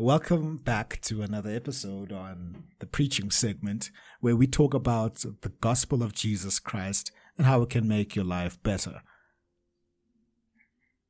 welcome 0.00 0.56
back 0.56 0.98
to 1.02 1.20
another 1.20 1.50
episode 1.50 2.10
on 2.10 2.64
the 2.78 2.86
preaching 2.86 3.30
segment 3.30 3.90
where 4.20 4.34
we 4.34 4.46
talk 4.46 4.72
about 4.72 5.16
the 5.42 5.52
gospel 5.60 6.02
of 6.02 6.14
Jesus 6.14 6.58
Christ 6.58 7.12
and 7.36 7.46
how 7.46 7.60
it 7.62 7.68
can 7.68 7.86
make 7.86 8.16
your 8.16 8.24
life 8.24 8.60
better. 8.62 9.02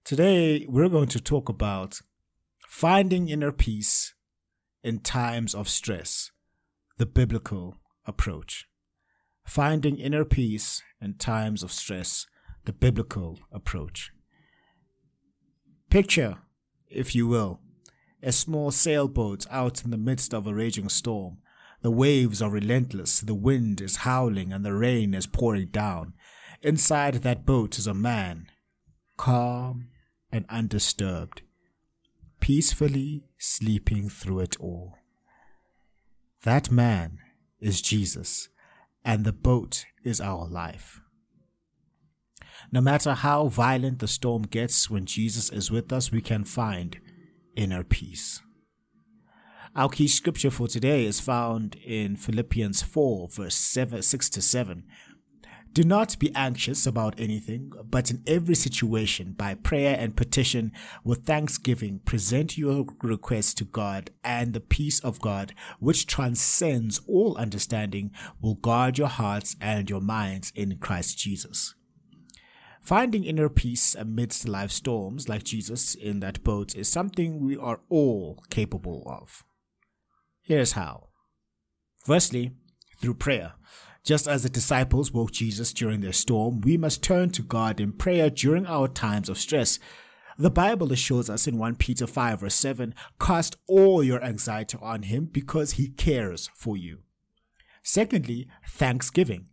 Today, 0.04 0.66
we're 0.68 0.88
going 0.88 1.08
to 1.08 1.20
talk 1.20 1.48
about 1.48 2.00
finding 2.68 3.28
inner 3.28 3.52
peace 3.52 4.14
in 4.82 4.98
times 4.98 5.54
of 5.54 5.68
stress, 5.68 6.32
the 6.98 7.06
biblical 7.06 7.76
approach. 8.06 8.66
Finding 9.46 9.98
inner 9.98 10.24
peace 10.24 10.82
in 11.00 11.14
times 11.14 11.62
of 11.62 11.70
stress, 11.70 12.26
the 12.64 12.72
biblical 12.72 13.38
approach. 13.52 14.10
Picture 15.90 16.38
if 16.90 17.14
you 17.14 17.26
will, 17.26 17.60
a 18.22 18.32
small 18.32 18.70
sailboat 18.70 19.46
out 19.50 19.84
in 19.84 19.90
the 19.90 19.96
midst 19.96 20.34
of 20.34 20.46
a 20.46 20.54
raging 20.54 20.88
storm. 20.88 21.38
The 21.82 21.90
waves 21.90 22.42
are 22.42 22.50
relentless, 22.50 23.20
the 23.20 23.34
wind 23.34 23.80
is 23.80 23.96
howling, 23.96 24.52
and 24.52 24.64
the 24.64 24.74
rain 24.74 25.14
is 25.14 25.26
pouring 25.26 25.68
down. 25.68 26.14
Inside 26.62 27.14
that 27.14 27.46
boat 27.46 27.78
is 27.78 27.86
a 27.86 27.94
man, 27.94 28.48
calm 29.16 29.88
and 30.30 30.44
undisturbed, 30.50 31.40
peacefully 32.38 33.24
sleeping 33.38 34.10
through 34.10 34.40
it 34.40 34.56
all. 34.60 34.98
That 36.42 36.70
man 36.70 37.18
is 37.60 37.80
Jesus, 37.80 38.48
and 39.04 39.24
the 39.24 39.32
boat 39.32 39.86
is 40.04 40.20
our 40.20 40.46
life. 40.46 41.00
No 42.70 42.80
matter 42.80 43.14
how 43.14 43.48
violent 43.48 44.00
the 44.00 44.08
storm 44.08 44.42
gets, 44.42 44.90
when 44.90 45.06
Jesus 45.06 45.50
is 45.50 45.70
with 45.70 45.92
us, 45.92 46.12
we 46.12 46.20
can 46.20 46.44
find 46.44 46.98
inner 47.56 47.84
peace. 47.84 48.40
Our 49.76 49.88
key 49.88 50.08
scripture 50.08 50.50
for 50.50 50.66
today 50.66 51.04
is 51.04 51.20
found 51.20 51.76
in 51.76 52.16
Philippians 52.16 52.82
4, 52.82 53.28
verse 53.28 53.54
7, 53.54 54.02
6 54.02 54.30
to 54.30 54.42
7. 54.42 54.84
Do 55.72 55.84
not 55.84 56.18
be 56.18 56.34
anxious 56.34 56.84
about 56.84 57.20
anything, 57.20 57.70
but 57.84 58.10
in 58.10 58.24
every 58.26 58.56
situation, 58.56 59.34
by 59.38 59.54
prayer 59.54 59.96
and 59.96 60.16
petition, 60.16 60.72
with 61.04 61.24
thanksgiving, 61.24 62.00
present 62.00 62.58
your 62.58 62.86
requests 63.00 63.54
to 63.54 63.64
God, 63.64 64.10
and 64.24 64.52
the 64.52 64.60
peace 64.60 64.98
of 64.98 65.20
God, 65.20 65.54
which 65.78 66.08
transcends 66.08 67.00
all 67.06 67.36
understanding, 67.36 68.10
will 68.42 68.56
guard 68.56 68.98
your 68.98 69.06
hearts 69.06 69.54
and 69.60 69.88
your 69.88 70.00
minds 70.00 70.52
in 70.56 70.76
Christ 70.78 71.16
Jesus. 71.18 71.76
Finding 72.90 73.22
inner 73.22 73.48
peace 73.48 73.94
amidst 73.94 74.48
life 74.48 74.72
storms, 74.72 75.28
like 75.28 75.44
Jesus 75.44 75.94
in 75.94 76.18
that 76.18 76.42
boat, 76.42 76.74
is 76.74 76.88
something 76.88 77.38
we 77.38 77.56
are 77.56 77.78
all 77.88 78.42
capable 78.50 79.04
of. 79.06 79.44
Here's 80.42 80.72
how. 80.72 81.10
Firstly, 82.04 82.50
through 83.00 83.14
prayer. 83.14 83.52
Just 84.02 84.26
as 84.26 84.42
the 84.42 84.48
disciples 84.48 85.12
woke 85.12 85.30
Jesus 85.30 85.72
during 85.72 86.00
their 86.00 86.12
storm, 86.12 86.62
we 86.62 86.76
must 86.76 87.00
turn 87.00 87.30
to 87.30 87.42
God 87.42 87.78
in 87.78 87.92
prayer 87.92 88.28
during 88.28 88.66
our 88.66 88.88
times 88.88 89.28
of 89.28 89.38
stress. 89.38 89.78
The 90.36 90.50
Bible 90.50 90.90
assures 90.90 91.30
us 91.30 91.46
in 91.46 91.58
1 91.58 91.76
Peter 91.76 92.08
5 92.08 92.40
verse 92.40 92.56
7, 92.56 92.92
cast 93.20 93.56
all 93.68 94.02
your 94.02 94.20
anxiety 94.20 94.76
on 94.82 95.04
him 95.04 95.26
because 95.30 95.74
he 95.74 95.90
cares 95.90 96.50
for 96.56 96.76
you. 96.76 97.02
Secondly, 97.84 98.48
thanksgiving. 98.68 99.46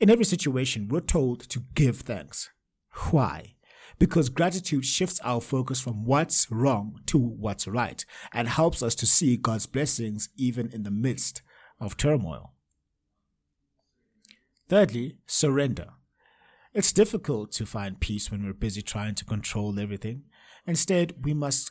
In 0.00 0.10
every 0.10 0.24
situation, 0.24 0.88
we're 0.88 0.98
told 0.98 1.48
to 1.48 1.62
give 1.76 2.00
thanks. 2.00 2.50
Why? 3.10 3.54
Because 3.98 4.28
gratitude 4.28 4.84
shifts 4.84 5.20
our 5.22 5.40
focus 5.40 5.80
from 5.80 6.04
what's 6.04 6.50
wrong 6.50 7.00
to 7.06 7.18
what's 7.18 7.66
right 7.66 8.04
and 8.32 8.48
helps 8.48 8.82
us 8.82 8.94
to 8.96 9.06
see 9.06 9.36
God's 9.36 9.66
blessings 9.66 10.28
even 10.36 10.68
in 10.70 10.82
the 10.82 10.90
midst 10.90 11.42
of 11.80 11.96
turmoil. 11.96 12.52
Thirdly, 14.68 15.18
surrender. 15.26 15.90
It's 16.72 16.92
difficult 16.92 17.52
to 17.52 17.66
find 17.66 18.00
peace 18.00 18.30
when 18.30 18.44
we're 18.44 18.54
busy 18.54 18.80
trying 18.80 19.14
to 19.16 19.24
control 19.24 19.78
everything. 19.78 20.24
Instead, 20.66 21.14
we 21.22 21.34
must 21.34 21.70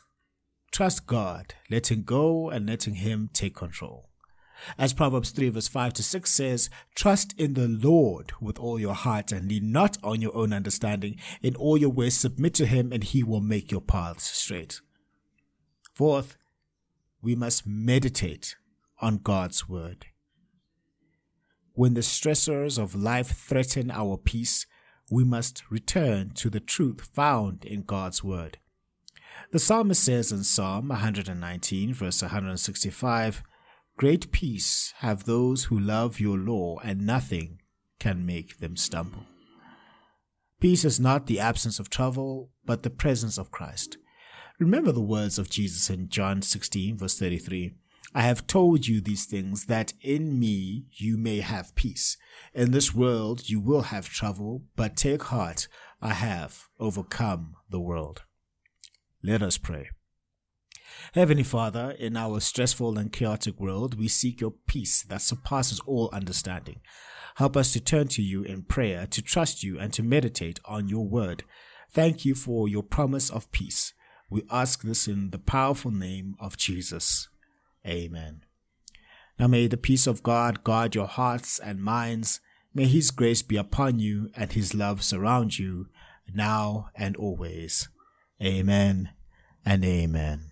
trust 0.70 1.06
God, 1.06 1.54
letting 1.70 2.04
go 2.04 2.50
and 2.50 2.66
letting 2.66 2.94
Him 2.94 3.28
take 3.32 3.56
control. 3.56 4.11
As 4.78 4.92
Proverbs 4.92 5.30
3 5.30 5.50
verse 5.50 5.68
5 5.68 5.92
to 5.94 6.02
6 6.02 6.30
says, 6.30 6.70
Trust 6.94 7.34
in 7.38 7.54
the 7.54 7.68
Lord 7.68 8.32
with 8.40 8.58
all 8.58 8.78
your 8.78 8.94
heart 8.94 9.32
and 9.32 9.48
lean 9.48 9.72
not 9.72 9.98
on 10.02 10.20
your 10.20 10.34
own 10.36 10.52
understanding. 10.52 11.16
In 11.42 11.54
all 11.56 11.76
your 11.76 11.90
ways 11.90 12.16
submit 12.16 12.54
to 12.54 12.66
him 12.66 12.92
and 12.92 13.04
he 13.04 13.22
will 13.22 13.40
make 13.40 13.70
your 13.70 13.80
paths 13.80 14.24
straight. 14.24 14.80
Fourth, 15.94 16.36
we 17.20 17.34
must 17.34 17.66
meditate 17.66 18.56
on 19.00 19.18
God's 19.18 19.68
word. 19.68 20.06
When 21.74 21.94
the 21.94 22.00
stressors 22.00 22.78
of 22.78 22.94
life 22.94 23.28
threaten 23.28 23.90
our 23.90 24.16
peace, 24.16 24.66
we 25.10 25.24
must 25.24 25.62
return 25.70 26.30
to 26.30 26.50
the 26.50 26.60
truth 26.60 27.10
found 27.14 27.64
in 27.64 27.82
God's 27.82 28.22
word. 28.22 28.58
The 29.50 29.58
psalmist 29.58 30.02
says 30.02 30.32
in 30.32 30.44
Psalm 30.44 30.88
119, 30.88 31.94
verse 31.94 32.22
165, 32.22 33.42
Great 33.96 34.32
peace 34.32 34.94
have 34.98 35.24
those 35.24 35.64
who 35.64 35.78
love 35.78 36.18
your 36.18 36.38
law, 36.38 36.78
and 36.82 37.06
nothing 37.06 37.60
can 37.98 38.26
make 38.26 38.58
them 38.58 38.76
stumble. 38.76 39.26
Peace 40.60 40.84
is 40.84 41.00
not 41.00 41.26
the 41.26 41.40
absence 41.40 41.78
of 41.78 41.90
trouble, 41.90 42.50
but 42.64 42.82
the 42.82 42.90
presence 42.90 43.38
of 43.38 43.50
Christ. 43.50 43.96
Remember 44.58 44.92
the 44.92 45.00
words 45.00 45.38
of 45.38 45.50
Jesus 45.50 45.90
in 45.90 46.08
John 46.08 46.42
16, 46.42 46.98
verse 46.98 47.18
33. 47.18 47.74
I 48.14 48.22
have 48.22 48.46
told 48.46 48.86
you 48.86 49.00
these 49.00 49.24
things 49.24 49.66
that 49.66 49.92
in 50.00 50.38
me 50.38 50.84
you 50.92 51.16
may 51.16 51.40
have 51.40 51.74
peace. 51.74 52.16
In 52.54 52.70
this 52.70 52.94
world 52.94 53.48
you 53.48 53.58
will 53.58 53.82
have 53.82 54.08
trouble, 54.08 54.62
but 54.76 54.96
take 54.96 55.24
heart, 55.24 55.66
I 56.00 56.14
have 56.14 56.68
overcome 56.78 57.54
the 57.70 57.80
world. 57.80 58.22
Let 59.22 59.42
us 59.42 59.58
pray. 59.58 59.88
Heavenly 61.14 61.42
Father, 61.42 61.90
in 61.98 62.16
our 62.16 62.40
stressful 62.40 62.98
and 62.98 63.12
chaotic 63.12 63.60
world, 63.60 63.98
we 63.98 64.08
seek 64.08 64.40
your 64.40 64.54
peace 64.66 65.02
that 65.02 65.22
surpasses 65.22 65.80
all 65.86 66.08
understanding. 66.12 66.80
Help 67.36 67.56
us 67.56 67.72
to 67.72 67.80
turn 67.80 68.08
to 68.08 68.22
you 68.22 68.42
in 68.42 68.62
prayer, 68.62 69.06
to 69.06 69.22
trust 69.22 69.62
you, 69.62 69.78
and 69.78 69.92
to 69.92 70.02
meditate 70.02 70.60
on 70.64 70.88
your 70.88 71.06
word. 71.06 71.44
Thank 71.90 72.24
you 72.24 72.34
for 72.34 72.68
your 72.68 72.82
promise 72.82 73.30
of 73.30 73.50
peace. 73.52 73.92
We 74.30 74.42
ask 74.50 74.82
this 74.82 75.06
in 75.08 75.30
the 75.30 75.38
powerful 75.38 75.90
name 75.90 76.36
of 76.40 76.56
Jesus. 76.56 77.28
Amen. 77.86 78.44
Now 79.38 79.46
may 79.46 79.66
the 79.66 79.76
peace 79.76 80.06
of 80.06 80.22
God 80.22 80.64
guard 80.64 80.94
your 80.94 81.06
hearts 81.06 81.58
and 81.58 81.82
minds. 81.82 82.40
May 82.74 82.84
his 82.84 83.10
grace 83.10 83.42
be 83.42 83.56
upon 83.56 83.98
you 83.98 84.30
and 84.34 84.52
his 84.52 84.74
love 84.74 85.02
surround 85.02 85.58
you 85.58 85.88
now 86.32 86.88
and 86.94 87.16
always. 87.16 87.88
Amen 88.42 89.10
and 89.66 89.84
amen. 89.84 90.51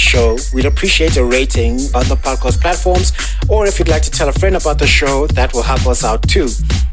show, 0.00 0.36
we'd 0.52 0.66
appreciate 0.66 1.16
a 1.16 1.24
rating 1.24 1.74
on 1.94 2.08
the 2.08 2.16
podcast 2.16 2.60
platforms. 2.60 3.12
Or 3.48 3.66
if 3.66 3.78
you'd 3.78 3.88
like 3.88 4.02
to 4.02 4.10
tell 4.10 4.28
a 4.28 4.32
friend 4.32 4.56
about 4.56 4.78
the 4.78 4.86
show, 4.86 5.26
that 5.28 5.52
will 5.52 5.62
help 5.62 5.86
us 5.86 6.02
out 6.04 6.22
too. 6.28 6.48